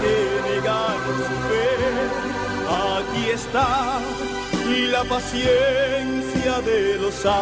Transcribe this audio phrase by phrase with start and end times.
[0.00, 0.14] que
[0.50, 1.68] negar su fe.
[2.68, 4.00] Aquí está
[4.92, 7.40] la paciencia de los santos.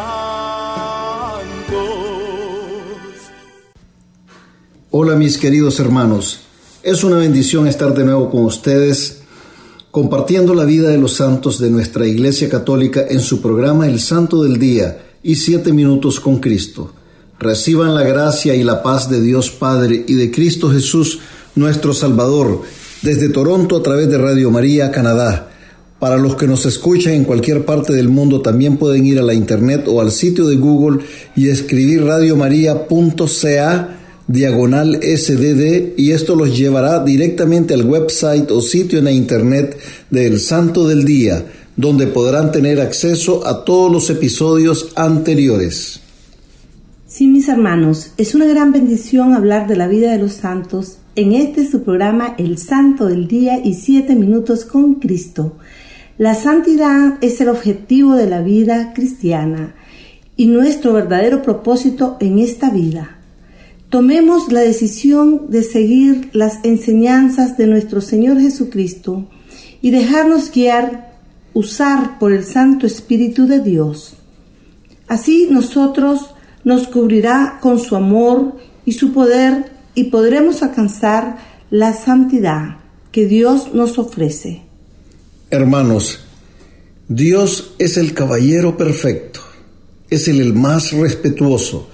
[4.91, 6.41] Hola mis queridos hermanos,
[6.83, 9.21] es una bendición estar de nuevo con ustedes
[9.91, 14.43] compartiendo la vida de los santos de nuestra Iglesia Católica en su programa El Santo
[14.43, 16.93] del Día y Siete Minutos con Cristo.
[17.39, 21.19] Reciban la gracia y la paz de Dios Padre y de Cristo Jesús,
[21.55, 22.61] nuestro Salvador,
[23.01, 25.49] desde Toronto a través de Radio María, Canadá.
[25.99, 29.33] Para los que nos escuchan en cualquier parte del mundo, también pueden ir a la
[29.33, 31.03] internet o al sitio de Google
[31.35, 33.97] y escribir radiomaria.ca
[34.29, 39.75] diagonal SDD y esto los llevará directamente al website o sitio en la internet
[40.11, 41.43] del Santo del Día,
[41.75, 45.99] donde podrán tener acceso a todos los episodios anteriores.
[47.07, 51.33] Sí, mis hermanos, es una gran bendición hablar de la vida de los santos en
[51.33, 55.57] este su programa El Santo del Día y Siete Minutos con Cristo.
[56.17, 59.75] La santidad es el objetivo de la vida cristiana
[60.37, 63.17] y nuestro verdadero propósito en esta vida.
[63.89, 69.27] Tomemos la decisión de seguir las enseñanzas de nuestro Señor Jesucristo
[69.81, 71.17] y dejarnos guiar,
[71.53, 74.15] usar por el Santo Espíritu de Dios.
[75.09, 76.33] Así nosotros
[76.63, 78.55] nos cubrirá con su amor
[78.85, 81.35] y su poder y podremos alcanzar
[81.69, 82.77] la santidad
[83.11, 84.61] que Dios nos ofrece.
[85.49, 86.19] Hermanos,
[87.09, 89.41] Dios es el caballero perfecto,
[90.09, 91.89] es el, más respetuoso.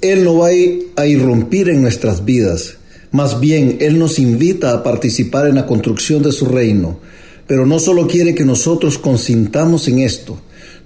[0.00, 0.48] Él no va
[0.96, 2.78] a irrumpir en nuestras vidas,
[3.12, 6.98] más bien Él nos invita a participar en la construcción de su reino,
[7.46, 10.40] pero no solo quiere que nosotros consintamos en esto,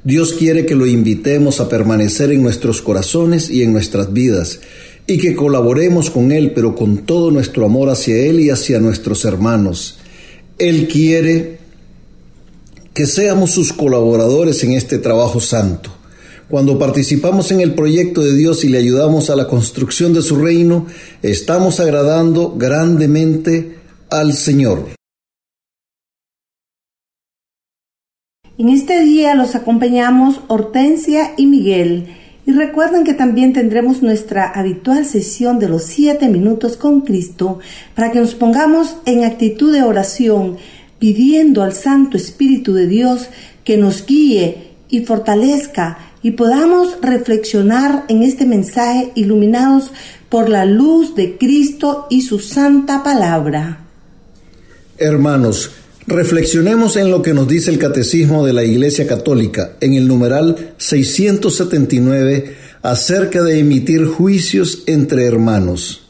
[0.04, 4.60] Dios quiere que lo invitemos a permanecer en nuestros corazones y en nuestras vidas,
[5.06, 9.24] y que colaboremos con Él, pero con todo nuestro amor hacia Él y hacia nuestros
[9.24, 9.98] hermanos.
[10.58, 11.58] Él quiere
[12.94, 15.90] que seamos sus colaboradores en este trabajo santo.
[16.48, 20.36] Cuando participamos en el proyecto de Dios y le ayudamos a la construcción de su
[20.36, 20.86] reino,
[21.22, 23.76] estamos agradando grandemente
[24.10, 24.88] al Señor.
[28.58, 32.08] En este día los acompañamos Hortensia y Miguel.
[32.46, 37.58] Y recuerden que también tendremos nuestra habitual sesión de los siete minutos con Cristo
[37.94, 40.56] para que nos pongamos en actitud de oración
[40.98, 43.28] pidiendo al Santo Espíritu de Dios
[43.64, 49.92] que nos guíe y fortalezca y podamos reflexionar en este mensaje iluminados
[50.28, 53.80] por la luz de Cristo y su santa palabra.
[54.98, 55.70] Hermanos,
[56.10, 60.74] reflexionemos en lo que nos dice el Catecismo de la Iglesia Católica en el numeral
[60.76, 66.02] 679 acerca de emitir juicios entre hermanos.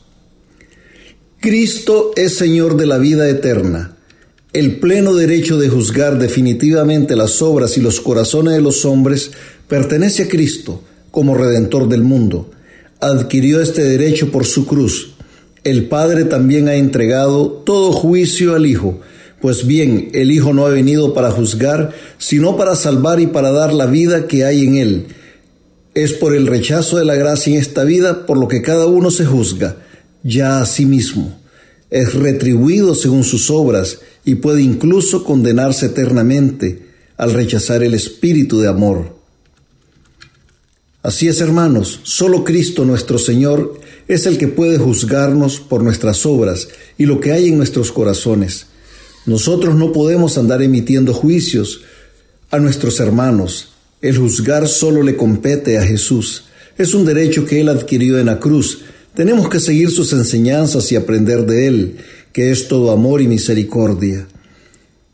[1.39, 3.97] Cristo es Señor de la vida eterna
[4.53, 9.31] el pleno derecho de juzgar definitivamente las obras y los corazones de los hombres
[9.69, 10.83] pertenece a Cristo
[11.13, 12.51] como Redentor del mundo.
[12.99, 15.13] Adquirió este derecho por su cruz.
[15.63, 18.99] El Padre también ha entregado todo juicio al Hijo,
[19.41, 23.73] pues bien, el Hijo no ha venido para juzgar, sino para salvar y para dar
[23.73, 25.07] la vida que hay en Él.
[25.95, 29.11] Es por el rechazo de la gracia en esta vida por lo que cada uno
[29.11, 29.77] se juzga,
[30.23, 31.41] ya a sí mismo.
[31.91, 38.69] Es retribuido según sus obras, y puede incluso condenarse eternamente al rechazar el espíritu de
[38.69, 39.17] amor.
[41.03, 46.69] Así es, hermanos, solo Cristo nuestro Señor es el que puede juzgarnos por nuestras obras
[46.99, 48.67] y lo que hay en nuestros corazones.
[49.27, 51.83] Nosotros no podemos andar emitiendo juicios
[52.51, 53.73] a nuestros hermanos.
[54.01, 56.45] El juzgar solo le compete a Jesús.
[56.79, 58.81] Es un derecho que Él adquirió en la cruz,
[59.15, 61.97] Tenemos que seguir sus enseñanzas y aprender de Él,
[62.33, 64.29] que es todo amor y misericordia.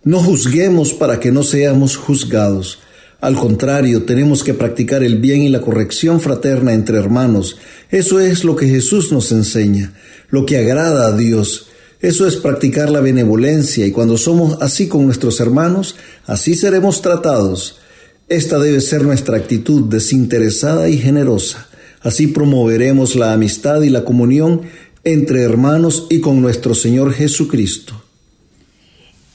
[0.04, 2.78] No juzguemos para que no seamos juzgados.
[3.20, 7.56] Al contrario, tenemos que practicar el bien y la corrección fraterna entre hermanos.
[7.90, 9.94] Eso es lo que Jesús nos enseña,
[10.28, 11.68] lo que agrada a Dios.
[12.06, 17.80] Eso es practicar la benevolencia y cuando somos así con nuestros hermanos, así seremos tratados.
[18.28, 21.66] Esta debe ser nuestra actitud desinteresada y generosa.
[22.02, 24.60] Así promoveremos la amistad y la comunión
[25.02, 28.00] entre hermanos y con nuestro Señor Jesucristo.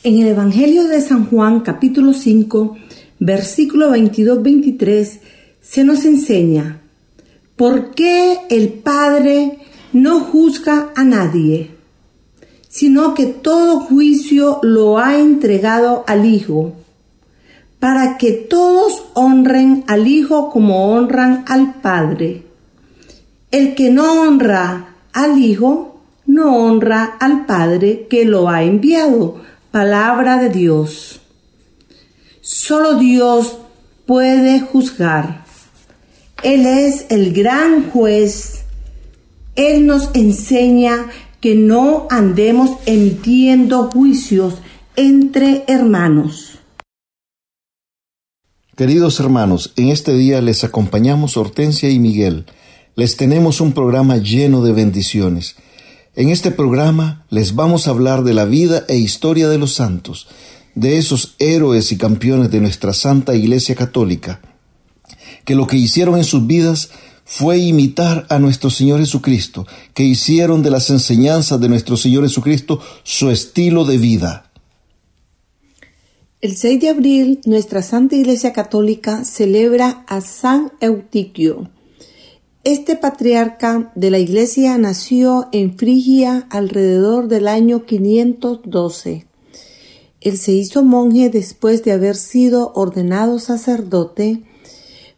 [0.04, 2.78] En el Evangelio de San Juan capítulo 5,
[3.20, 5.20] versículo 22-23,
[5.62, 6.80] se nos enseña,
[7.58, 9.58] ¿por qué el Padre
[9.92, 11.81] no juzga a nadie?
[12.72, 16.72] Sino que todo juicio lo ha entregado al Hijo,
[17.80, 22.46] para que todos honren al Hijo como honran al Padre.
[23.52, 29.42] El que no honra al Hijo, no honra al Padre que lo ha enviado.
[29.72, 31.20] Palabra de Dios.
[32.40, 33.58] Solo Dios
[34.06, 35.44] puede juzgar.
[36.42, 38.64] Él es el gran juez.
[39.58, 41.08] Él nos enseña
[41.42, 44.54] que no andemos emitiendo juicios
[44.96, 46.60] entre hermanos.
[48.78, 52.46] Queridos hermanos, en este día les acompañamos Hortensia y Miguel.
[52.96, 55.56] Les tenemos un programa lleno de bendiciones.
[56.16, 60.28] En este programa les vamos a hablar de la vida e historia de los santos,
[60.76, 64.42] de esos héroes y campeones de nuestra Santa Iglesia Católica,
[65.44, 66.92] que lo que hicieron en sus vidas
[67.34, 72.82] fue imitar a nuestro Señor Jesucristo, que hicieron de las enseñanzas de nuestro Señor Jesucristo
[73.04, 74.52] su estilo de vida.
[76.42, 81.70] El 6 de abril, nuestra Santa Iglesia Católica celebra a San Eutiquio.
[82.66, 89.26] Este patriarca de la Iglesia nació en Frigia alrededor del año 512.
[90.20, 94.44] Él se hizo monje después de haber sido ordenado sacerdote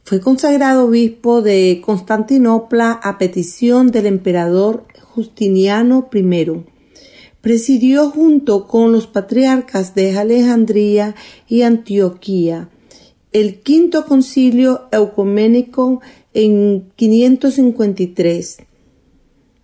[0.03, 6.63] fue consagrado obispo de Constantinopla a petición del emperador Justiniano I.
[7.41, 11.15] Presidió junto con los patriarcas de Alejandría
[11.47, 12.69] y Antioquía
[13.33, 16.01] el quinto concilio ecuménico
[16.35, 18.57] en 553.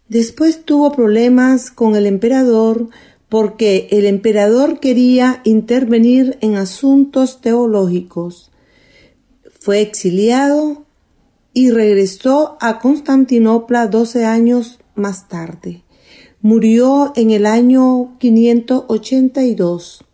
[0.08, 2.90] Después tuvo problemas con el emperador
[3.30, 8.50] porque el emperador quería intervenir en asuntos teológicos
[9.60, 10.86] fue exiliado
[11.54, 15.84] y regresó a Constantinopla doce años más tarde.
[16.42, 20.06] Murió en el año 582.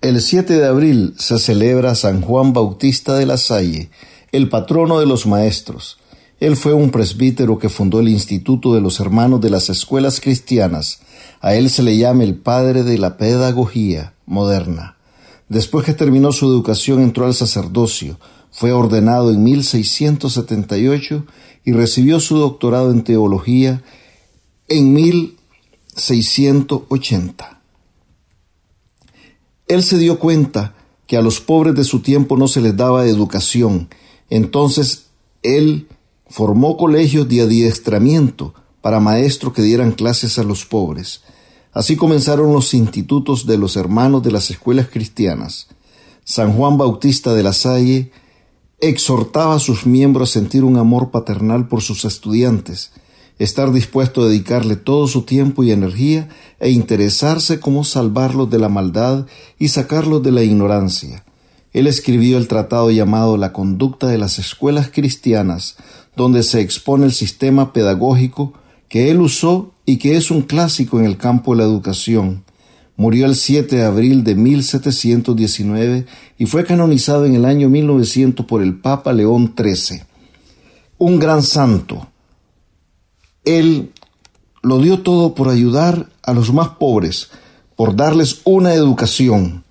[0.00, 3.90] El 7 de abril se celebra San Juan Bautista de la Salle,
[4.32, 5.98] el patrono de los maestros.
[6.40, 11.00] Él fue un presbítero que fundó el Instituto de los Hermanos de las Escuelas Cristianas.
[11.40, 14.97] A él se le llama el padre de la pedagogía moderna.
[15.48, 18.18] Después que terminó su educación entró al sacerdocio,
[18.50, 21.24] fue ordenado en 1678
[21.64, 23.82] y recibió su doctorado en teología
[24.68, 27.62] en 1680.
[29.66, 30.74] Él se dio cuenta
[31.06, 33.88] que a los pobres de su tiempo no se les daba educación,
[34.30, 35.06] entonces
[35.42, 35.88] él
[36.26, 38.52] formó colegios de adiestramiento
[38.82, 41.22] para maestros que dieran clases a los pobres.
[41.72, 45.68] Así comenzaron los institutos de los hermanos de las escuelas cristianas.
[46.24, 48.10] San Juan Bautista de la Salle
[48.80, 52.92] exhortaba a sus miembros a sentir un amor paternal por sus estudiantes,
[53.38, 56.28] estar dispuesto a dedicarle todo su tiempo y energía
[56.60, 59.26] e interesarse cómo salvarlos de la maldad
[59.58, 61.24] y sacarlos de la ignorancia.
[61.72, 65.76] Él escribió el tratado llamado La conducta de las escuelas cristianas,
[66.16, 68.54] donde se expone el sistema pedagógico
[68.88, 72.44] que él usó y que es un clásico en el campo de la educación.
[72.98, 76.04] Murió el 7 de abril de 1719
[76.36, 80.02] y fue canonizado en el año 1900 por el Papa León XIII.
[80.98, 82.06] Un gran santo.
[83.46, 83.94] Él
[84.62, 87.30] lo dio todo por ayudar a los más pobres,
[87.74, 89.64] por darles una educación.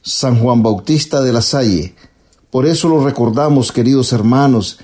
[0.00, 1.94] San Juan Bautista de la Salle.
[2.48, 4.78] Por eso lo recordamos, queridos hermanos,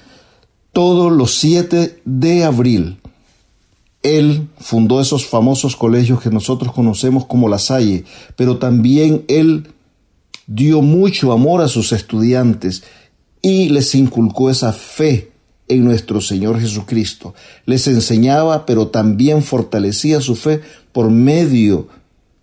[0.74, 3.00] todos los 7 de abril
[4.04, 8.04] él fundó esos famosos colegios que nosotros conocemos como La Salle,
[8.36, 9.72] pero también él
[10.46, 12.84] dio mucho amor a sus estudiantes
[13.40, 15.32] y les inculcó esa fe
[15.68, 17.34] en nuestro Señor Jesucristo.
[17.64, 20.60] Les enseñaba, pero también fortalecía su fe
[20.92, 21.88] por medio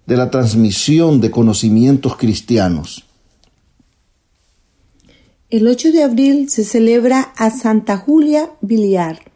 [0.07, 3.05] de la transmisión de conocimientos cristianos.
[5.51, 9.30] El 8 de abril se celebra a Santa Julia Biliar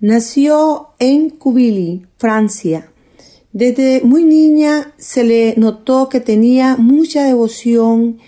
[0.00, 2.92] Nació en Cubilly, Francia.
[3.52, 8.18] Desde muy niña se le notó que tenía mucha devoción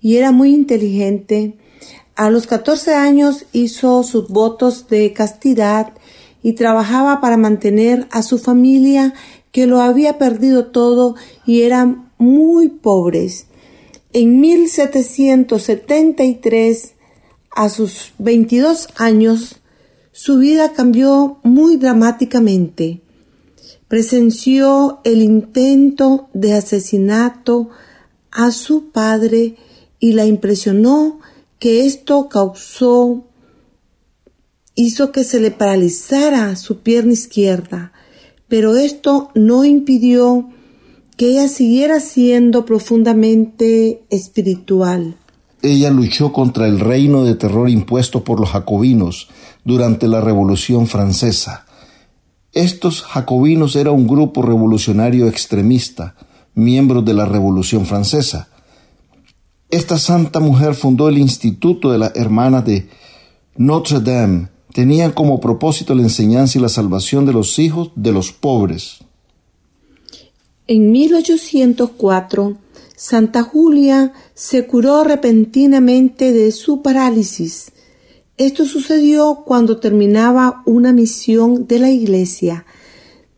[0.00, 1.56] y era muy inteligente.
[2.16, 5.92] A los 14 años hizo sus votos de castidad
[6.42, 9.14] y trabajaba para mantener a su familia
[9.52, 11.14] que lo había perdido todo
[11.46, 13.46] y eran muy pobres.
[14.12, 16.94] En 1773,
[17.52, 19.59] a sus 22 años,
[20.22, 23.00] su vida cambió muy dramáticamente.
[23.88, 27.70] Presenció el intento de asesinato
[28.30, 29.56] a su padre
[29.98, 31.20] y la impresionó
[31.58, 33.24] que esto causó
[34.74, 37.94] hizo que se le paralizara su pierna izquierda,
[38.46, 40.50] pero esto no impidió
[41.16, 45.16] que ella siguiera siendo profundamente espiritual.
[45.62, 49.28] Ella luchó contra el reino de terror impuesto por los jacobinos
[49.64, 51.66] durante la Revolución Francesa.
[52.52, 56.16] Estos jacobinos eran un grupo revolucionario extremista,
[56.54, 58.48] miembros de la Revolución Francesa.
[59.70, 62.88] Esta santa mujer fundó el Instituto de las Hermanas de
[63.56, 64.48] Notre Dame.
[64.72, 68.98] Tenían como propósito la enseñanza y la salvación de los hijos de los pobres.
[70.66, 72.56] En 1804,
[73.02, 77.72] Santa Julia se curó repentinamente de su parálisis.
[78.36, 82.66] Esto sucedió cuando terminaba una misión de la iglesia.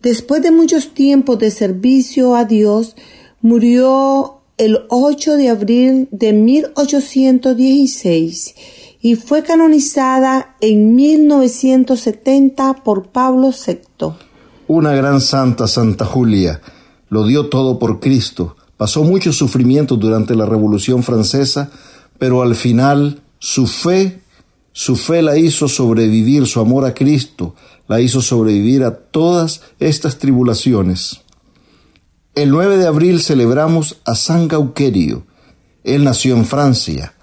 [0.03, 2.97] Después de muchos tiempos de servicio a Dios,
[3.41, 8.55] murió el 8 de abril de 1816
[9.01, 14.09] y fue canonizada en 1970 por Pablo VI.
[14.67, 16.61] Una gran santa, Santa Julia
[17.11, 21.71] lo dio todo por Cristo, pasó muchos sufrimientos durante la Revolución Francesa,
[22.19, 24.23] pero al final su fe,
[24.73, 27.55] su fe la hizo sobrevivir, su amor a Cristo
[27.87, 31.21] la hizo sobrevivir a todas estas tribulaciones.
[32.35, 35.27] El 9 de abril celebramos a San Gauquerio.
[35.85, 37.15] Él nació en Francia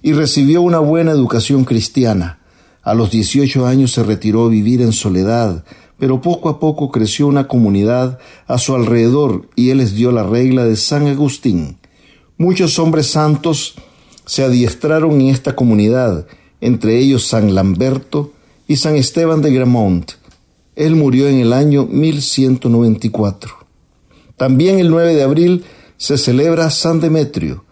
[0.00, 2.38] y recibió una buena educación cristiana.
[2.82, 5.62] A los 18 años se retiró a vivir en soledad,
[5.98, 10.24] pero poco a poco creció una comunidad a su alrededor y él les dio la
[10.24, 11.78] regla de San Agustín.
[12.38, 13.74] Muchos hombres santos
[14.26, 16.26] se adiestraron en esta comunidad,
[16.60, 18.32] entre ellos San Lamberto
[18.66, 20.12] y San Esteban de Gramont.
[20.74, 23.54] Él murió en el año 1194.
[24.36, 25.64] También el 9 de abril
[25.98, 27.64] se celebra San Demetrio.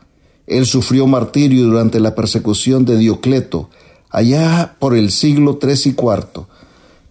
[0.46, 3.70] Él sufrió martirio durante la persecución de Diocleto,
[4.10, 6.46] allá por el siglo III y IV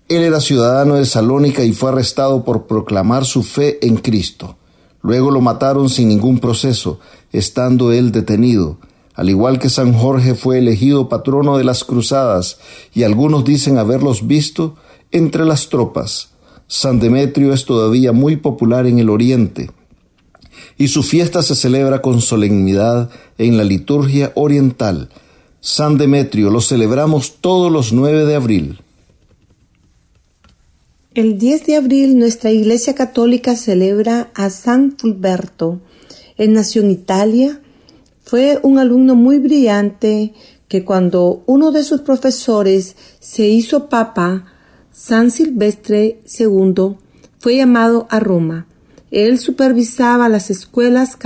[0.10, 4.58] él era ciudadano de Salónica y fue arrestado por proclamar su fe en Cristo.
[5.04, 7.00] Luego lo mataron sin ningún proceso,
[7.32, 8.80] estando él detenido.
[9.14, 12.58] Al igual que San Jorge fue elegido patrono de las cruzadas,
[12.94, 14.76] y algunos dicen haberlos visto
[15.12, 16.30] entre las tropas.
[16.68, 19.70] San Demetrio es todavía muy popular en el Oriente,
[20.78, 25.10] y su fiesta se celebra con solemnidad en la liturgia oriental.
[25.62, 28.80] San Demetrio lo celebramos todos los nueve de abril.
[31.16, 35.82] El 10 de abril nuestra Iglesia Católica celebra a San Fulberto.
[36.38, 37.60] Él nació en Italia,
[38.22, 40.34] fue un alumno muy brillante
[40.68, 44.54] que cuando uno de sus profesores se hizo papa,
[44.92, 46.98] San Silvestre II,
[47.40, 48.68] fue llamado a Roma.
[49.10, 51.18] Él supervisaba las escuelas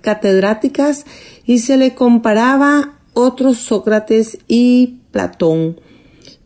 [0.00, 1.04] catedráticas
[1.44, 5.80] y se le comparaba otros Sócrates y Platón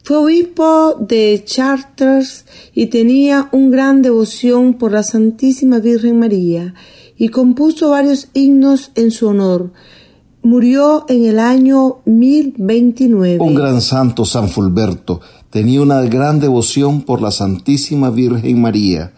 [0.02, 2.44] fue obispo de Chartres
[2.74, 6.74] y tenía un gran devoción por la Santísima Virgen María
[7.16, 9.72] y compuso varios himnos en su honor.
[10.42, 13.38] Murió en el año 1029.
[13.38, 19.12] Un gran santo, San Fulberto, tenía una gran devoción por la Santísima Virgen María.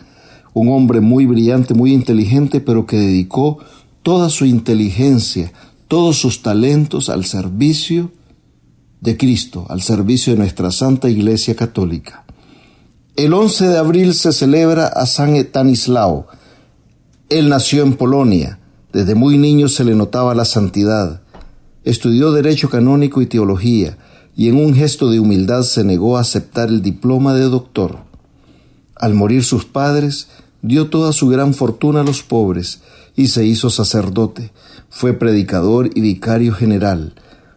[0.53, 3.57] Un hombre muy brillante, muy inteligente, pero que dedicó
[4.03, 5.51] toda su inteligencia,
[5.89, 8.11] todos sus talentos al servicio
[9.05, 12.25] de Cristo al servicio de nuestra Santa Iglesia Católica.
[13.17, 16.27] El 11 de abril se celebra a San Etanislao.
[17.29, 18.61] Él nació en Polonia.
[18.95, 21.21] Desde muy niño se le notaba la santidad.
[21.85, 23.99] Estudió Derecho Canónico y Teología
[24.35, 27.99] y en un gesto de humildad se negó a aceptar el diploma de doctor.
[28.97, 30.29] Al morir sus padres,
[30.63, 32.81] dio toda su gran fortuna a los pobres
[33.15, 34.51] y se hizo sacerdote.
[34.89, 37.15] Fue predicador y vicario general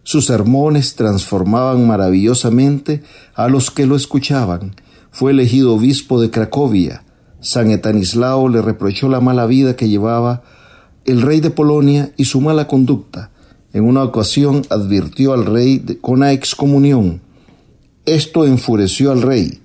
[0.07, 3.03] sus sermones transformaban maravillosamente
[3.35, 4.73] a los que lo escuchaban.
[5.11, 7.03] Fue elegido obispo de Cracovia.
[7.41, 10.43] San Etanislao le reprochó la mala vida que llevaba
[11.03, 13.31] el rey de Polonia y su mala conducta.
[13.73, 17.19] En una ocasión advirtió al rey con la excomunión.
[18.05, 19.61] Esto enfureció al rey.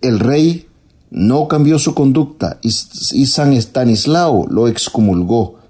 [0.00, 0.66] El rey
[1.08, 5.60] no cambió su conducta y, y San Estanislao lo excomulgó,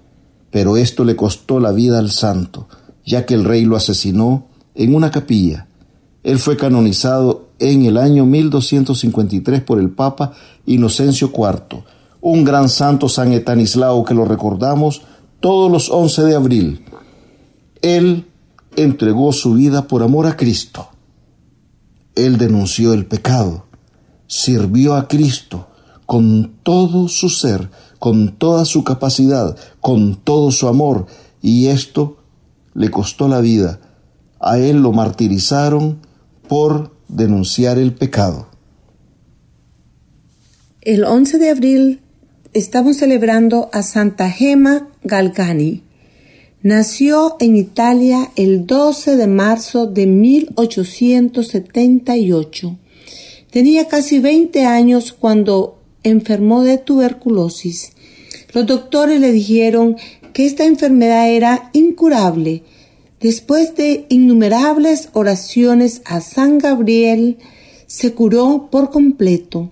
[0.50, 2.68] pero esto le costó la vida al santo,
[3.04, 5.68] ya que el rey lo asesinó en una capilla.
[6.22, 10.32] Él fue canonizado en el año 1253 por el Papa
[10.66, 11.82] Inocencio IV,
[12.20, 15.02] un gran santo San Estanislao que lo recordamos
[15.40, 16.84] todos los 11 de abril.
[17.82, 18.26] Él
[18.76, 20.88] entregó su vida por amor a Cristo.
[22.14, 23.64] Él denunció el pecado,
[24.26, 25.68] sirvió a Cristo
[26.06, 31.06] con todo su ser, con toda su capacidad, con todo su amor,
[31.40, 32.18] y esto
[32.74, 33.80] le costó la vida.
[34.40, 36.00] A él lo martirizaron
[36.48, 38.48] por denunciar el pecado.
[40.80, 42.00] El 11 de abril
[42.52, 45.84] estamos celebrando a Santa Gema Galgani.
[46.62, 52.78] Nació en Italia el 12 de marzo de 1878.
[53.50, 57.92] Tenía casi 20 años cuando enfermó de tuberculosis.
[58.52, 59.96] Los doctores le dijeron
[60.32, 62.62] que esta enfermedad era incurable.
[63.20, 67.38] Después de innumerables oraciones a San Gabriel,
[67.86, 69.70] se curó por completo.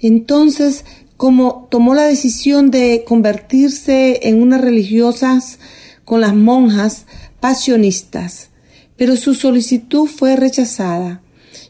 [0.00, 0.84] Entonces
[1.18, 5.58] como tomó la decisión de convertirse en unas religiosas
[6.04, 7.06] con las monjas
[7.40, 8.50] pasionistas,
[8.96, 11.20] pero su solicitud fue rechazada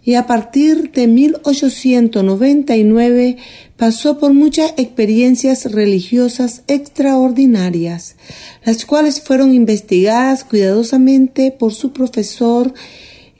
[0.04, 3.38] y a partir de 1899
[3.78, 8.16] pasó por muchas experiencias religiosas extraordinarias,
[8.64, 12.74] las cuales fueron investigadas cuidadosamente por su profesor,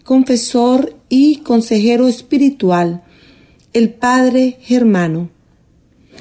[0.04, 3.02] confesor y consejero espiritual,
[3.72, 5.28] el padre Germano.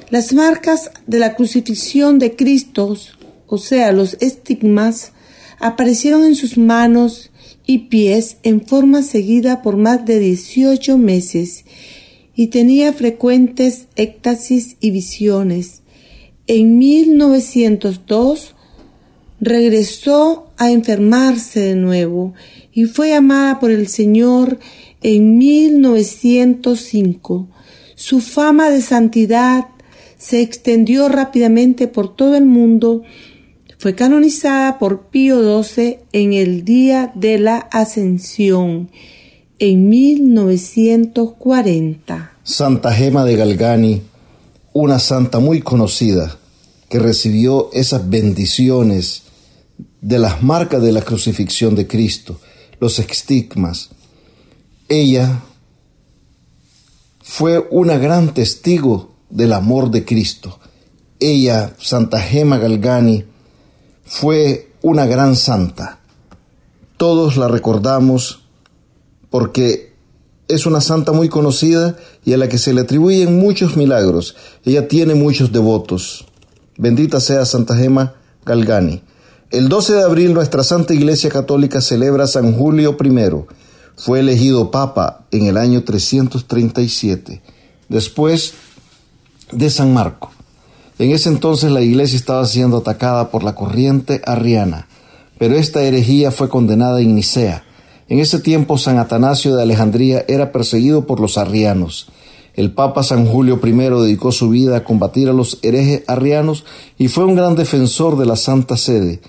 [0.09, 2.97] Las marcas de la crucifixión de Cristo,
[3.45, 5.11] o sea, los estigmas,
[5.59, 7.29] aparecieron en sus manos
[7.67, 11.65] y pies en forma seguida por más de 18 meses
[12.37, 15.81] y tenía frecuentes éxtasis y visiones.
[16.45, 18.55] En 1902
[19.41, 22.35] regresó a enfermarse de nuevo
[22.71, 24.59] y fue amada por el Señor
[25.01, 27.47] en 1905.
[27.95, 29.69] Su fama de santidad
[30.19, 33.01] se extendió rápidamente por todo el mundo.
[33.79, 38.91] Fue canonizada por Pío XII en el día de la Ascensión,
[39.59, 42.31] en 1940.
[42.43, 44.03] Santa Gema de Galgani,
[44.73, 46.37] una santa muy conocida,
[46.89, 49.23] que recibió esas bendiciones
[50.01, 52.39] de las marcas de la crucifixión de Cristo,
[52.79, 53.89] los estigmas.
[54.87, 55.41] Ella
[57.21, 60.59] fue una gran testigo del amor de Cristo.
[61.19, 63.25] Ella, Santa Gema Galgani,
[64.05, 65.99] fue una gran santa.
[66.95, 68.46] Todos la recordamos
[69.29, 69.93] porque
[70.47, 74.35] es una santa muy conocida y a la que se le atribuyen muchos milagros.
[74.63, 76.25] Ella tiene muchos devotos.
[76.77, 79.01] Bendita sea Santa Gema Galgani.
[79.49, 83.45] El 12 de abril nuestra Santa Iglesia Católica celebra San Julio I.
[83.95, 87.41] Fue elegido Papa en el año 337.
[87.89, 88.53] Después
[89.51, 90.31] de San Marco.
[90.99, 94.87] En ese entonces la iglesia estaba siendo atacada por la corriente arriana,
[95.37, 97.63] pero esta herejía fue condenada en Nicea.
[98.09, 102.07] En ese tiempo San Atanasio de Alejandría era perseguido por los arrianos.
[102.53, 106.65] El Papa San Julio I dedicó su vida a combatir a los herejes arrianos
[106.97, 109.21] y fue un gran defensor de la Santa Sede.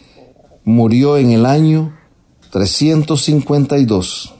[0.65, 1.99] Murió en el año
[2.51, 4.35] 352.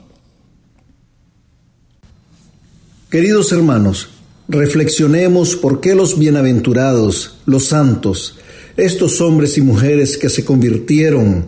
[3.09, 4.09] Queridos hermanos,
[4.51, 8.39] Reflexionemos por qué los bienaventurados, los santos,
[8.77, 11.45] estos hombres y mujeres que se convirtieron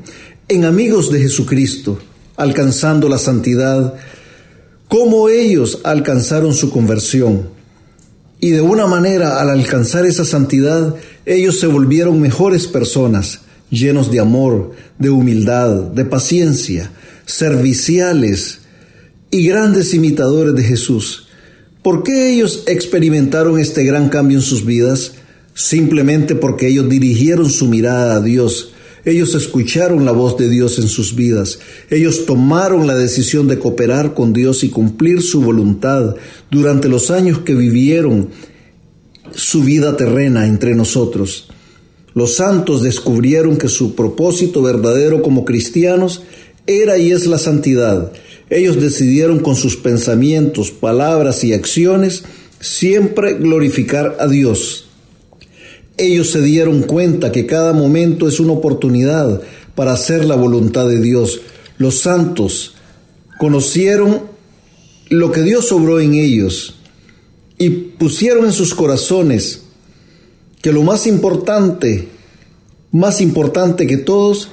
[0.47, 1.97] en amigos de Jesucristo,
[2.41, 3.95] alcanzando la santidad,
[4.87, 7.49] cómo ellos alcanzaron su conversión.
[8.39, 14.19] Y de una manera, al alcanzar esa santidad, ellos se volvieron mejores personas, llenos de
[14.19, 16.91] amor, de humildad, de paciencia,
[17.25, 18.59] serviciales
[19.29, 21.27] y grandes imitadores de Jesús
[21.81, 25.13] ¿Por qué ellos experimentaron este gran cambio en sus vidas?
[25.55, 28.73] Simplemente porque ellos dirigieron su mirada a Dios.
[29.05, 31.59] Ellos escucharon la voz de Dios en sus vidas.
[31.89, 36.15] Ellos tomaron la decisión de cooperar con Dios y cumplir su voluntad
[36.49, 38.29] durante los años que vivieron
[39.33, 41.49] su vida terrena entre nosotros.
[42.13, 46.23] Los santos descubrieron que su propósito verdadero como cristianos
[46.67, 48.11] era y es la santidad
[48.51, 52.23] ellos decidieron con sus pensamientos, palabras y acciones
[52.59, 54.89] siempre glorificar a Dios.
[56.01, 59.39] Ellos se dieron cuenta que cada momento es una oportunidad
[59.75, 61.41] para hacer la voluntad de Dios.
[61.77, 62.73] Los santos
[63.37, 64.23] conocieron
[65.09, 66.73] lo que Dios obró en ellos
[67.59, 69.61] y pusieron en sus corazones
[70.63, 72.07] que lo más importante,
[72.91, 74.49] más importante que todos,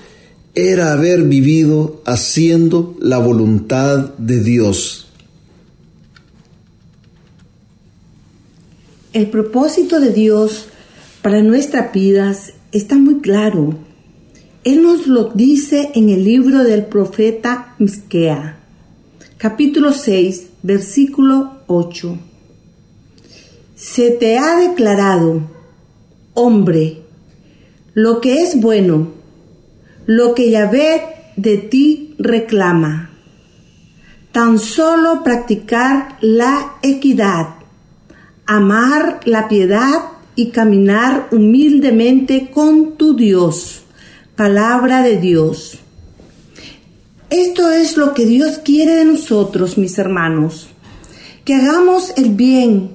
[0.54, 5.06] era haber vivido haciendo la voluntad de Dios.
[9.14, 10.66] El propósito de Dios
[11.28, 13.74] para nuestras vidas está muy claro.
[14.64, 18.58] Él nos lo dice en el libro del profeta Misquea,
[19.36, 22.18] capítulo 6, versículo 8.
[23.76, 25.42] Se te ha declarado,
[26.32, 27.02] hombre,
[27.92, 29.08] lo que es bueno,
[30.06, 31.02] lo que Yahvé
[31.36, 33.10] de ti reclama.
[34.32, 37.48] Tan solo practicar la equidad,
[38.46, 43.82] amar la piedad y caminar humildemente con tu Dios.
[44.36, 45.80] Palabra de Dios.
[47.28, 50.68] Esto es lo que Dios quiere de nosotros, mis hermanos.
[51.44, 52.90] Que hagamos el bien,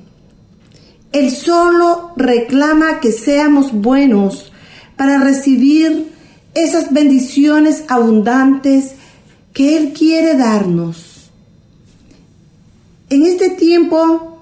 [1.11, 4.53] él solo reclama que seamos buenos
[4.95, 6.13] para recibir
[6.53, 8.93] esas bendiciones abundantes
[9.51, 11.29] que Él quiere darnos.
[13.09, 14.39] En este tiempo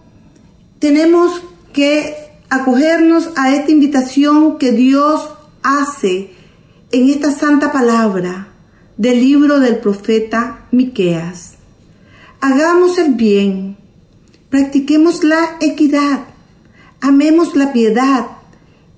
[0.78, 1.42] tenemos
[1.74, 5.30] que acogernos a esta invitación que Dios
[5.64, 6.32] hace
[6.92, 8.50] en esta santa palabra
[8.98, 11.54] del libro del profeta Miqueas.
[12.42, 13.78] Hagamos el bien,
[14.50, 16.26] practiquemos la equidad,
[17.00, 18.28] amemos la piedad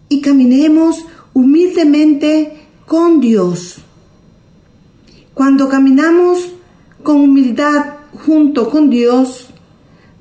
[0.10, 3.84] y caminemos humildemente con Dios.
[5.36, 6.54] Cuando caminamos
[7.04, 9.50] con humildad junto con Dios,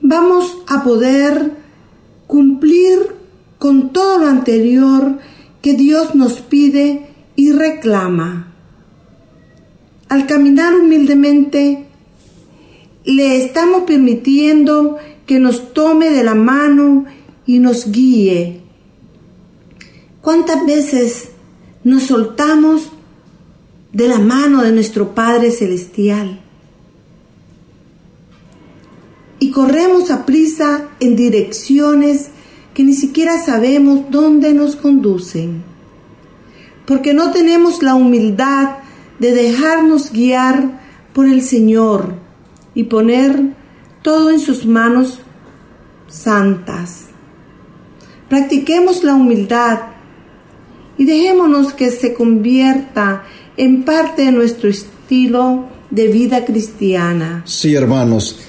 [0.02, 1.56] vamos a poder
[2.26, 3.21] cumplir
[3.62, 5.20] con todo lo anterior
[5.62, 8.52] que Dios nos pide y reclama.
[10.08, 11.86] Al caminar humildemente,
[13.04, 14.96] le estamos permitiendo
[15.26, 17.04] que nos tome de la mano
[17.46, 18.62] y nos guíe.
[20.20, 21.28] ¿Cuántas veces
[21.84, 22.90] nos soltamos
[23.92, 26.40] de la mano de nuestro Padre Celestial?
[29.38, 32.31] Y corremos a prisa en direcciones
[32.74, 35.62] que ni siquiera sabemos dónde nos conducen,
[36.86, 38.76] porque no tenemos la humildad
[39.18, 40.80] de dejarnos guiar
[41.12, 42.14] por el Señor
[42.74, 43.54] y poner
[44.02, 45.20] todo en sus manos
[46.08, 47.06] santas.
[48.28, 49.80] Practiquemos la humildad
[50.96, 53.24] y dejémonos que se convierta
[53.56, 57.42] en parte de nuestro estilo de vida cristiana.
[57.44, 58.40] Sí, hermanos,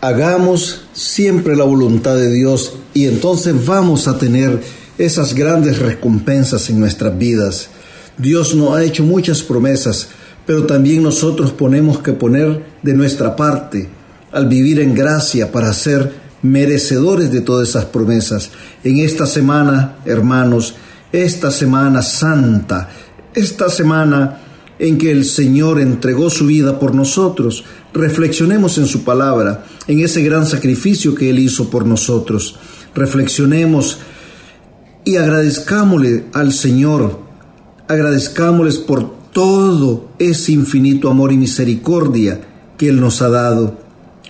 [0.00, 4.60] hagamos siempre la voluntad de Dios y entonces vamos a tener
[4.98, 7.68] esas grandes recompensas en nuestras vidas.
[8.16, 10.08] Dios nos ha hecho muchas promesas,
[10.46, 13.88] pero también nosotros ponemos que poner de nuestra parte
[14.32, 18.50] al vivir en gracia para ser merecedores de todas esas promesas.
[18.84, 20.74] En esta semana, hermanos,
[21.12, 22.88] esta semana santa,
[23.34, 24.40] esta semana
[24.78, 30.22] en que el Señor entregó su vida por nosotros, reflexionemos en su palabra, en ese
[30.22, 32.56] gran sacrificio que Él hizo por nosotros.
[32.94, 33.98] Reflexionemos
[35.04, 37.20] y agradezcámosle al Señor,
[37.88, 42.40] agradezcámosles por todo ese infinito amor y misericordia
[42.76, 43.78] que Él nos ha dado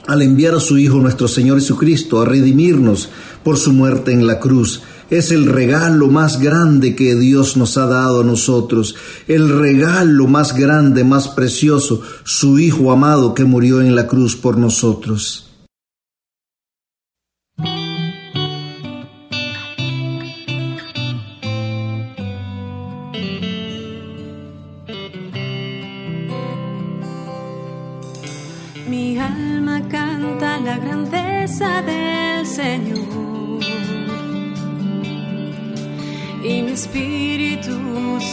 [0.06, 3.10] al enviar a su Hijo nuestro Señor Jesucristo a redimirnos
[3.44, 4.82] por su muerte en la cruz.
[5.10, 8.94] Es el regalo más grande que Dios nos ha dado a nosotros,
[9.26, 14.56] el regalo más grande, más precioso, su Hijo amado que murió en la cruz por
[14.56, 15.49] nosotros.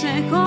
[0.07, 0.46] Se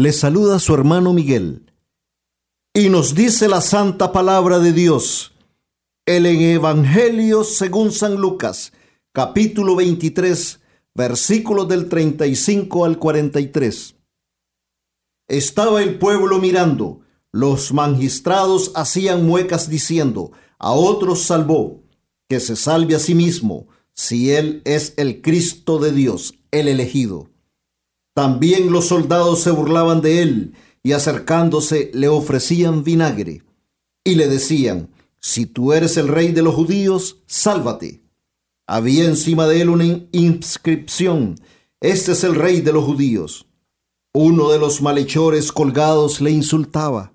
[0.00, 1.70] Les saluda su hermano Miguel.
[2.72, 5.32] Y nos dice la santa palabra de Dios,
[6.06, 8.72] el Evangelio según San Lucas,
[9.12, 10.58] capítulo 23,
[10.94, 13.94] versículos del 35 al 43.
[15.28, 21.82] Estaba el pueblo mirando, los magistrados hacían muecas diciendo, a otros salvó,
[22.26, 27.28] que se salve a sí mismo, si él es el Cristo de Dios, el elegido.
[28.20, 33.44] También los soldados se burlaban de él y acercándose le ofrecían vinagre
[34.04, 38.02] y le decían, si tú eres el rey de los judíos, sálvate.
[38.66, 41.40] Había encima de él una inscripción,
[41.80, 43.46] este es el rey de los judíos.
[44.12, 47.14] Uno de los malhechores colgados le insultaba,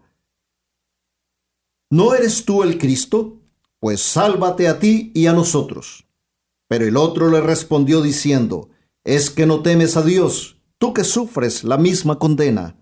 [1.92, 3.44] ¿No eres tú el Cristo?
[3.80, 6.08] Pues sálvate a ti y a nosotros.
[6.68, 8.70] Pero el otro le respondió diciendo,
[9.04, 12.76] ¿es que no temes a Dios, tú que sufres la misma condena?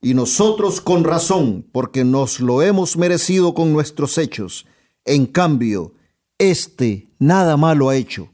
[0.00, 4.66] Y nosotros con razón, porque nos lo hemos merecido con nuestros hechos.
[5.04, 5.94] En cambio,
[6.38, 8.30] éste nada malo ha hecho.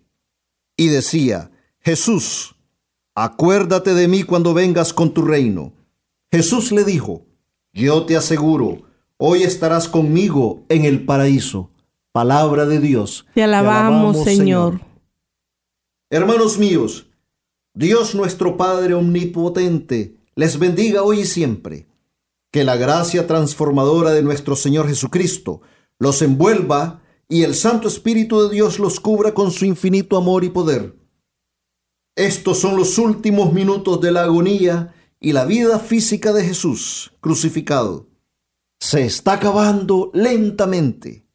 [0.76, 2.54] Y decía, Jesús,
[3.14, 5.72] acuérdate de mí cuando vengas con tu reino.
[6.30, 7.26] Jesús le dijo,
[7.72, 8.86] yo te aseguro,
[9.18, 11.70] Hoy estarás conmigo en el paraíso.
[12.12, 13.24] Palabra de Dios.
[13.32, 14.80] Te alabamos, Señor.
[16.10, 17.06] Hermanos míos,
[17.76, 21.86] Dios nuestro Padre Omnipotente les bendiga hoy y siempre.
[22.50, 25.60] Que la gracia transformadora de nuestro Señor Jesucristo
[25.98, 30.48] los envuelva y el Santo Espíritu de Dios los cubra con su infinito amor y
[30.48, 30.96] poder.
[32.16, 38.06] Estos son los últimos minutos de la agonía y la vida física de Jesús crucificado
[38.80, 41.26] se está acabando lentamente.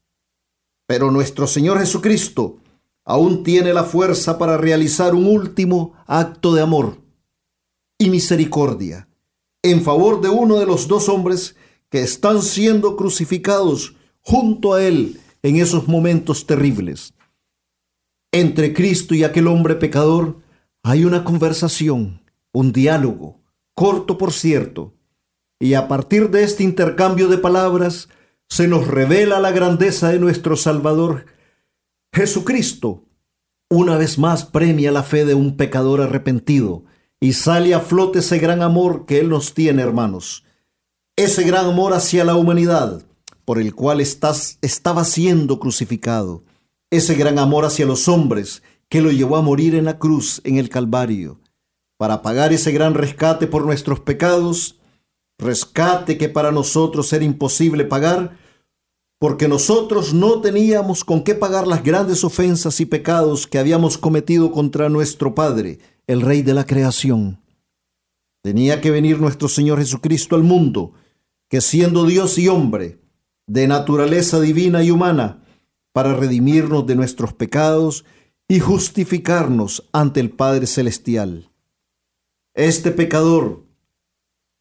[0.88, 2.61] Pero nuestro Señor Jesucristo
[3.06, 6.98] aún tiene la fuerza para realizar un último acto de amor
[7.98, 9.08] y misericordia
[9.64, 11.56] en favor de uno de los dos hombres
[11.90, 17.14] que están siendo crucificados junto a Él en esos momentos terribles.
[18.32, 20.38] Entre Cristo y aquel hombre pecador
[20.84, 23.42] hay una conversación, un diálogo,
[23.76, 24.94] corto por cierto,
[25.60, 28.10] y a partir de este intercambio de palabras
[28.50, 31.26] se nos revela la grandeza de nuestro Salvador.
[32.14, 33.04] Jesucristo
[33.70, 36.84] una vez más premia la fe de un pecador arrepentido
[37.22, 40.44] y sale a flote ese gran amor que Él nos tiene, hermanos.
[41.16, 43.02] Ese gran amor hacia la humanidad
[43.46, 46.44] por el cual estás, estaba siendo crucificado.
[46.90, 50.58] Ese gran amor hacia los hombres que lo llevó a morir en la cruz, en
[50.58, 51.40] el Calvario.
[51.98, 54.80] Para pagar ese gran rescate por nuestros pecados,
[55.38, 58.38] rescate que para nosotros era imposible pagar,
[59.22, 64.52] porque nosotros no teníamos con qué pagar las grandes ofensas y pecados que habíamos cometido
[64.52, 67.40] contra nuestro Padre, el Rey de la creación.
[68.42, 70.94] Tenía que venir nuestro Señor Jesucristo al mundo,
[71.50, 73.00] que siendo Dios y hombre,
[73.46, 75.44] de naturaleza divina y humana,
[75.94, 78.06] para redimirnos de nuestros pecados
[78.48, 81.52] y justificarnos ante el Padre Celestial.
[82.56, 83.66] Este pecador,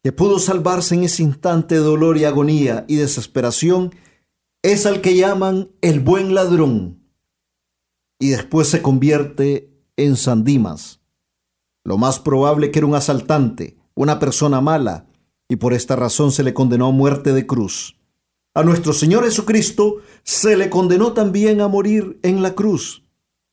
[0.03, 3.91] que pudo salvarse en ese instante de dolor y agonía y desesperación,
[4.63, 7.03] es al que llaman el buen ladrón,
[8.19, 11.01] y después se convierte en Sandimas.
[11.83, 15.07] Lo más probable que era un asaltante, una persona mala,
[15.49, 17.97] y por esta razón se le condenó a muerte de cruz.
[18.53, 23.03] A nuestro Señor Jesucristo se le condenó también a morir en la cruz,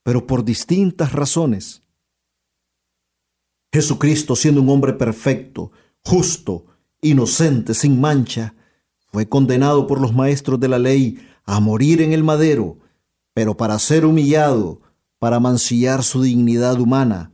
[0.03, 1.83] pero por distintas razones.
[3.73, 5.71] Jesucristo, siendo un hombre perfecto,
[6.05, 6.66] justo,
[7.01, 8.55] inocente, sin mancha,
[9.11, 12.77] fue condenado por los maestros de la ley a morir en el madero,
[13.35, 14.81] pero para ser humillado,
[15.18, 17.33] para mancillar su dignidad humana,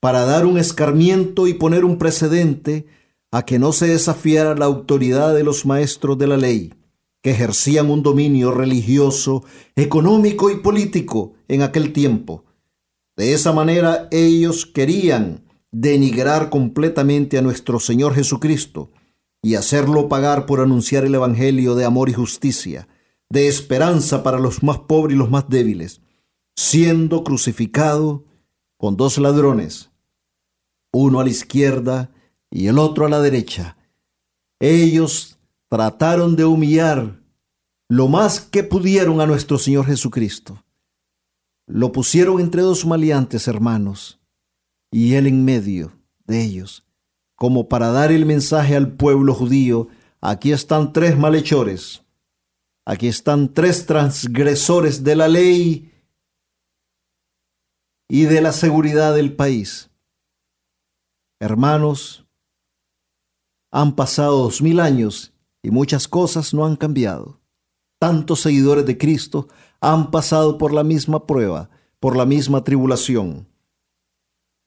[0.00, 2.86] para dar un escarmiento y poner un precedente
[3.30, 6.74] a que no se desafiara la autoridad de los maestros de la ley,
[7.22, 12.44] que ejercían un dominio religioso, económico y político en aquel tiempo.
[13.16, 18.90] De esa manera ellos querían denigrar completamente a nuestro Señor Jesucristo
[19.44, 22.88] y hacerlo pagar por anunciar el Evangelio de amor y justicia,
[23.28, 26.00] de esperanza para los más pobres y los más débiles,
[26.56, 28.24] siendo crucificado
[28.78, 29.90] con dos ladrones,
[30.94, 32.10] uno a la izquierda
[32.50, 33.76] y el otro a la derecha,
[34.60, 37.20] Ellos trataron de humillar
[37.90, 40.64] lo más que pudieron a nuestro Señor Jesucristo.
[41.66, 44.20] Lo pusieron entre dos maleantes hermanos
[44.90, 45.92] y él en medio
[46.24, 46.86] de ellos,
[47.36, 49.88] como para dar el mensaje al pueblo judío,
[50.20, 52.02] aquí están tres malhechores,
[52.84, 55.92] aquí están tres transgresores de la ley
[58.08, 59.90] y de la seguridad del país.
[61.40, 62.26] Hermanos,
[63.72, 67.40] han pasado dos mil años y muchas cosas no han cambiado.
[67.98, 69.48] Tantos seguidores de Cristo
[69.80, 73.48] han pasado por la misma prueba, por la misma tribulación.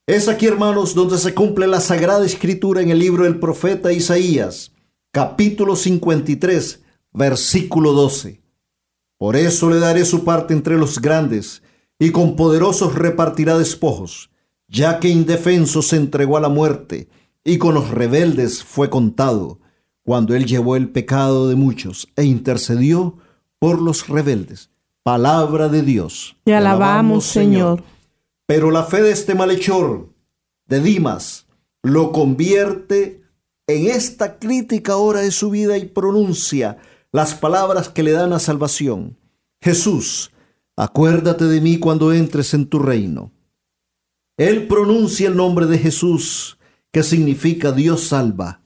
[0.07, 4.71] Es aquí, hermanos, donde se cumple la sagrada escritura en el libro del profeta Isaías,
[5.11, 8.39] capítulo 53, versículo 12.
[9.17, 11.61] Por eso le daré su parte entre los grandes,
[11.99, 14.29] y con poderosos repartirá despojos,
[14.69, 17.09] ya que indefenso se entregó a la muerte,
[17.43, 19.59] y con los rebeldes fue contado,
[20.03, 23.17] cuando él llevó el pecado de muchos e intercedió
[23.59, 24.69] por los rebeldes.
[25.03, 26.37] Palabra de Dios.
[26.45, 27.83] Te alabamos, Señor.
[28.47, 30.07] Pero la fe de este malhechor,
[30.67, 31.47] de Dimas,
[31.83, 33.21] lo convierte
[33.67, 36.77] en esta crítica hora de su vida y pronuncia
[37.11, 39.17] las palabras que le dan a salvación.
[39.61, 40.31] Jesús,
[40.77, 43.33] acuérdate de mí cuando entres en tu reino.
[44.37, 46.57] Él pronuncia el nombre de Jesús,
[46.91, 48.61] que significa Dios salva,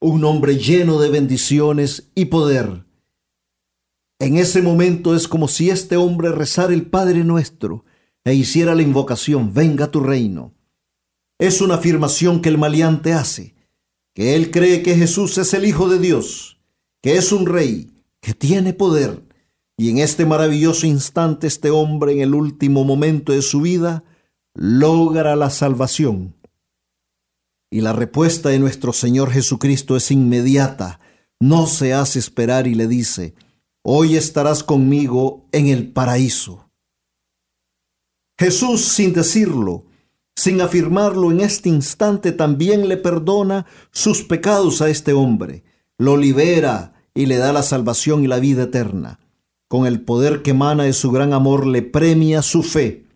[0.00, 2.84] un nombre lleno de bendiciones y poder.
[4.18, 7.84] En ese momento es como si este hombre rezara el Padre nuestro
[8.28, 10.54] e hiciera la invocación, venga tu reino.
[11.38, 13.54] Es una afirmación que el maleante hace,
[14.14, 16.60] que él cree que Jesús es el Hijo de Dios,
[17.00, 19.24] que es un rey, que tiene poder,
[19.78, 24.04] y en este maravilloso instante este hombre en el último momento de su vida
[24.54, 26.34] logra la salvación.
[27.70, 31.00] Y la respuesta de nuestro Señor Jesucristo es inmediata,
[31.40, 33.34] no se hace esperar y le dice,
[33.82, 36.67] hoy estarás conmigo en el paraíso.
[38.38, 39.84] Jesús, sin decirlo,
[40.36, 45.64] sin afirmarlo en este instante, también le perdona sus pecados a este hombre,
[45.98, 49.18] lo libera y le da la salvación y la vida eterna.
[49.66, 53.06] Con el poder que emana de su gran amor le premia su fe.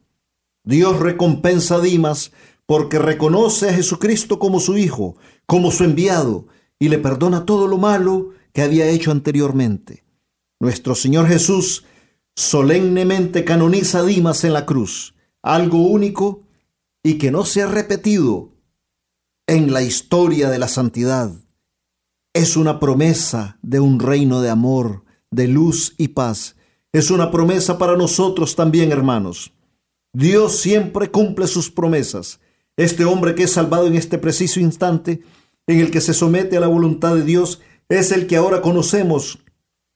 [0.65, 2.33] Dios recompensa a Dimas
[2.67, 5.17] porque reconoce a Jesucristo como su Hijo,
[5.47, 6.47] como su enviado,
[6.81, 10.03] y le perdona todo lo malo que había hecho anteriormente.
[10.59, 11.85] Nuestro Señor Jesús
[12.35, 16.43] solemnemente canoniza a Dimas en la cruz, algo único
[17.03, 18.51] y que no se ha repetido
[19.47, 21.33] en la historia de la santidad.
[22.33, 26.57] Es una promesa de un reino de amor, de luz y paz.
[26.93, 29.53] Es una promesa para nosotros también, hermanos.
[30.13, 32.41] Dios siempre cumple sus promesas.
[32.77, 35.23] Este hombre que es salvado en este preciso instante,
[35.67, 39.39] en el que se somete a la voluntad de Dios, es el que ahora conocemos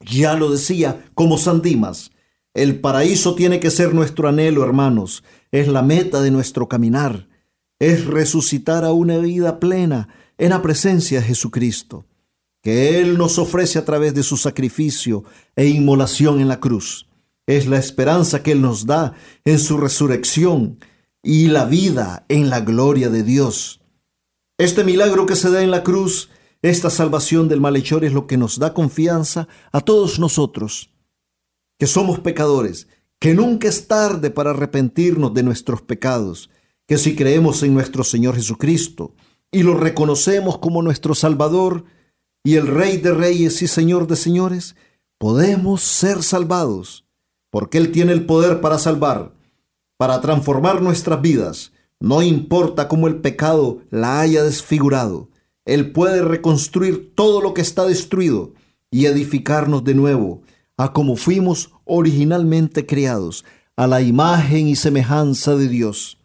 [0.01, 2.11] ya lo decía, como San Dimas,
[2.57, 7.28] el paraíso tiene que ser nuestro anhelo, hermanos, es la meta de nuestro caminar,
[7.78, 12.07] es resucitar a una vida plena en la presencia de Jesucristo,
[12.62, 17.11] que Él nos ofrece a través de su sacrificio e inmolación en la cruz.
[17.46, 19.12] Es la esperanza que Él nos da
[19.44, 20.78] en su resurrección
[21.22, 23.82] y la vida en la gloria de Dios.
[24.57, 26.30] Este milagro que se da en la cruz
[26.62, 30.88] esta salvación del malhechor es lo que nos da confianza a todos nosotros,
[31.78, 36.50] que somos pecadores, que nunca es tarde para arrepentirnos de nuestros pecados,
[36.86, 39.14] que si creemos en nuestro Señor Jesucristo
[39.50, 41.84] y lo reconocemos como nuestro Salvador
[42.44, 44.76] y el Rey de Reyes y Señor de Señores,
[45.18, 47.06] podemos ser salvados,
[47.50, 49.32] porque Él tiene el poder para salvar,
[49.96, 55.30] para transformar nuestras vidas, no importa cómo el pecado la haya desfigurado.
[55.64, 58.52] Él puede reconstruir todo lo que está destruido
[58.90, 60.42] y edificarnos de nuevo
[60.76, 63.44] a como fuimos originalmente creados,
[63.76, 66.18] a la imagen y semejanza de Dios.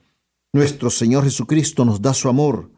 [0.54, 2.72] Nuestro Señor Jesucristo nos da su amor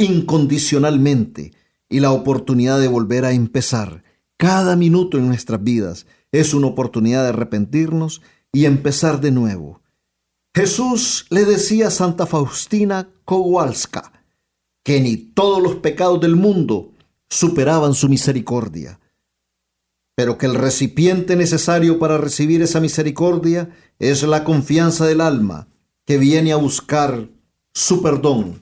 [0.00, 1.52] incondicionalmente
[1.88, 4.02] y la oportunidad de volver a empezar.
[4.36, 8.22] Cada minuto en nuestras vidas es una oportunidad de arrepentirnos
[8.52, 9.82] y empezar de nuevo.
[10.54, 14.12] Jesús le decía a Santa Faustina Kowalska,
[14.82, 16.92] que ni todos los pecados del mundo
[17.28, 18.98] superaban su misericordia,
[20.20, 25.68] pero que el recipiente necesario para recibir esa misericordia es la confianza del alma
[26.04, 27.30] que viene a buscar
[27.72, 28.60] su perdón.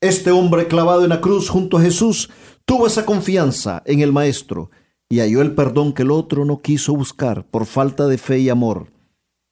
[0.00, 2.30] Este hombre clavado en la cruz junto a Jesús
[2.64, 4.70] tuvo esa confianza en el Maestro
[5.10, 8.48] y halló el perdón que el otro no quiso buscar por falta de fe y
[8.48, 8.90] amor.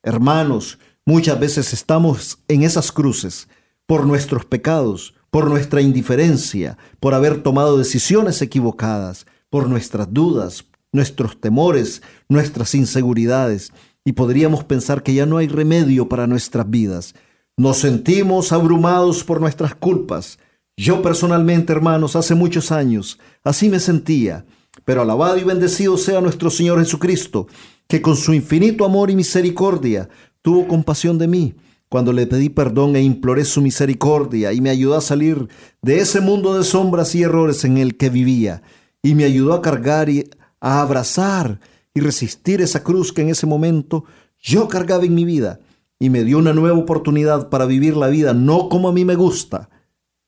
[0.03, 3.47] Hermanos, muchas veces estamos en esas cruces
[3.85, 11.41] por nuestros pecados, por nuestra indiferencia, por haber tomado decisiones equivocadas, por nuestras dudas, nuestros
[11.41, 13.73] temores, nuestras inseguridades,
[14.05, 17.15] y podríamos pensar que ya no hay remedio para nuestras vidas.
[17.57, 20.39] Nos sentimos abrumados por nuestras culpas.
[20.77, 24.45] Yo personalmente, hermanos, hace muchos años, así me sentía,
[24.85, 27.47] pero alabado y bendecido sea nuestro Señor Jesucristo,
[27.87, 30.09] que con su infinito amor y misericordia
[30.41, 31.55] tuvo compasión de mí
[31.93, 35.49] cuando le pedí perdón e imploré su misericordia y me ayudó a salir
[35.83, 38.63] de ese mundo de sombras y errores en el que vivía,
[39.03, 40.25] y me ayudó a cargar y
[40.63, 41.61] a abrazar
[41.93, 44.05] y resistir esa cruz que en ese momento
[44.41, 45.61] yo cargaba en mi vida,
[45.99, 49.15] y me dio una nueva oportunidad para vivir la vida no como a mí me
[49.15, 49.71] gusta,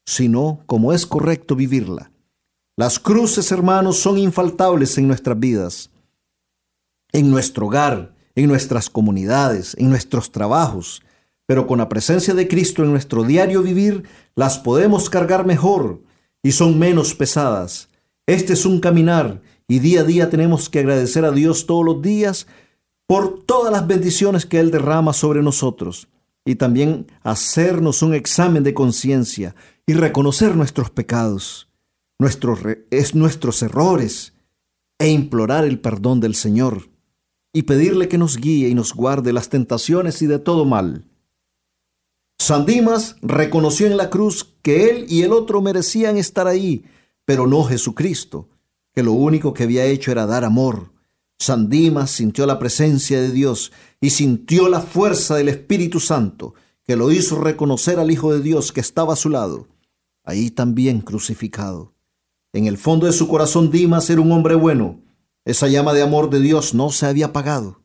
[0.06, 2.12] sino como es correcto vivirla.
[2.76, 5.90] Las cruces, hermanos, son infaltables en nuestras vidas,
[7.12, 11.02] en nuestro hogar, en nuestras comunidades, en nuestros trabajos,
[11.44, 14.04] pero con la presencia de Cristo en nuestro diario vivir,
[14.36, 16.02] las podemos cargar mejor
[16.40, 17.88] y son menos pesadas.
[18.26, 22.02] Este es un caminar y día a día tenemos que agradecer a Dios todos los
[22.02, 22.46] días
[23.06, 26.08] por todas las bendiciones que Él derrama sobre nosotros
[26.44, 29.54] y también hacernos un examen de conciencia
[29.86, 31.68] y reconocer nuestros pecados,
[32.18, 32.60] nuestros,
[32.90, 34.34] es nuestros errores
[34.98, 36.88] e implorar el perdón del Señor
[37.52, 41.06] y pedirle que nos guíe y nos guarde las tentaciones y de todo mal.
[42.38, 46.84] San Dimas reconoció en la cruz que él y el otro merecían estar ahí,
[47.24, 48.48] pero no Jesucristo,
[48.94, 50.92] que lo único que había hecho era dar amor.
[51.38, 56.96] San Dimas sintió la presencia de Dios y sintió la fuerza del Espíritu Santo, que
[56.96, 59.68] lo hizo reconocer al Hijo de Dios que estaba a su lado,
[60.22, 61.94] ahí también crucificado.
[62.52, 65.00] En el fondo de su corazón Dimas era un hombre bueno.
[65.44, 67.82] Esa llama de amor de Dios no se había apagado.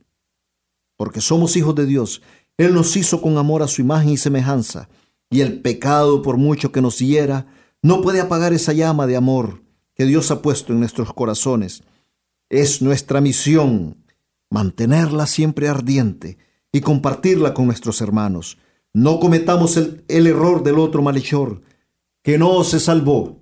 [0.95, 2.21] Porque somos hijos de Dios
[2.59, 4.89] él nos hizo con amor a su imagen y semejanza,
[5.29, 7.47] y el pecado, por mucho que nos hiera,
[7.81, 9.61] no puede apagar esa llama de amor
[9.99, 11.83] que Dios ha puesto en nuestros corazones.
[12.49, 13.97] Es nuestra misión
[14.49, 16.37] mantenerla siempre ardiente
[16.71, 18.57] y compartirla con nuestros hermanos.
[18.93, 21.63] No cometamos el, el error del otro malhechor,
[22.23, 23.41] que no se salvó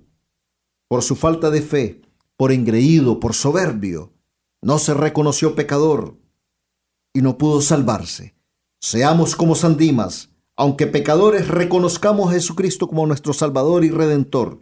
[0.88, 2.00] por su falta de fe,
[2.36, 4.12] por engreído, por soberbio.
[4.60, 6.18] No se reconoció pecador
[7.12, 8.34] y no pudo salvarse.
[8.80, 14.58] Seamos como San Dimas, aunque pecadores reconozcamos a Jesucristo como nuestro Salvador y Redentor,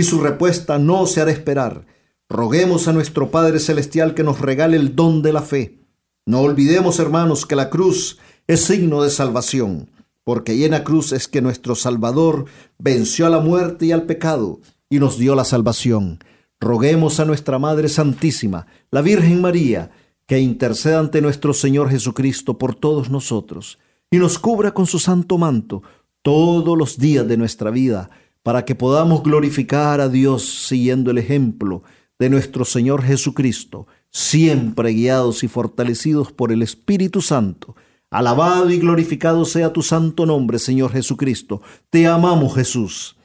[0.00, 1.84] y su respuesta no se hará esperar.
[2.28, 5.78] Roguemos a nuestro Padre Celestial que nos regale el don de la fe.
[6.24, 9.90] No olvidemos, hermanos, que la cruz es signo de salvación,
[10.24, 12.46] porque la cruz es que nuestro Salvador
[12.78, 16.18] venció a la muerte y al pecado y nos dio la salvación.
[16.60, 19.90] Roguemos a nuestra Madre Santísima, la Virgen María,
[20.26, 23.78] que interceda ante nuestro Señor Jesucristo por todos nosotros
[24.10, 25.82] y nos cubra con su santo manto
[26.22, 28.10] todos los días de nuestra vida,
[28.42, 31.82] para que podamos glorificar a Dios siguiendo el ejemplo
[32.18, 37.74] de nuestro Señor Jesucristo, siempre guiados y fortalecidos por el Espíritu Santo.
[38.10, 41.62] Alabado y glorificado sea tu santo nombre, Señor Jesucristo.
[41.90, 43.16] Te amamos, Jesús.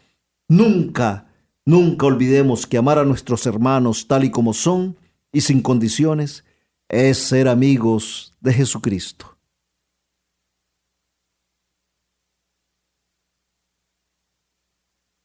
[0.48, 1.28] Nunca,
[1.66, 4.96] nunca olvidemos que amar a nuestros hermanos tal y como son
[5.32, 6.46] y sin condiciones
[6.88, 9.35] es ser amigos de Jesucristo.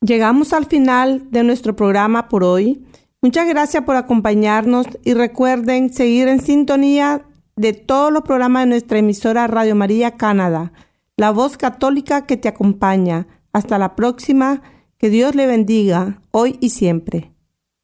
[0.03, 2.87] Llegamos al final de nuestro programa por hoy.
[3.21, 7.27] Muchas gracias por acompañarnos y recuerden seguir en sintonía
[7.57, 10.73] de todos los programas de nuestra emisora Radio María Canadá,
[11.19, 13.27] la voz católica que te acompaña.
[13.53, 14.63] Hasta la próxima.
[14.97, 17.33] Que Dios le bendiga hoy y siempre.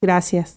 [0.02, 0.56] Gracias.